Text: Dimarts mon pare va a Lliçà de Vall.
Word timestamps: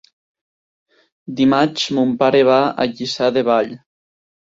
Dimarts 1.39 1.83
mon 1.97 2.13
pare 2.23 2.39
va 2.47 2.57
a 2.63 2.87
Lliçà 2.95 3.29
de 3.37 3.45
Vall. 3.51 3.71